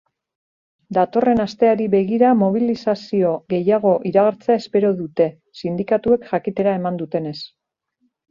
[0.97, 5.29] Datorren asteari begira mobilizazio gehiago iragartzea espero dute,
[5.61, 7.37] sindikatuek jakitera eman dutenez.